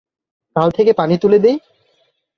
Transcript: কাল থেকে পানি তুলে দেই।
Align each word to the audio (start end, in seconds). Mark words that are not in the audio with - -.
কাল 0.55 0.69
থেকে 0.71 0.91
পানি 0.93 1.15
তুলে 1.17 1.37
দেই। 1.39 1.55